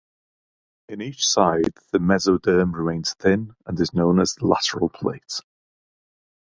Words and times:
In 0.89 0.99
each 0.99 1.27
side, 1.27 1.73
the 1.91 1.99
mesoderm 1.99 2.73
remains 2.73 3.13
thin 3.13 3.55
and 3.67 3.79
is 3.79 3.93
known 3.93 4.19
as 4.19 4.33
the 4.33 4.47
lateral 4.47 4.89
plate. 4.89 5.41